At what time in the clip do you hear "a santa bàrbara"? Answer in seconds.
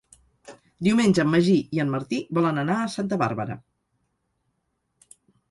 2.79-3.61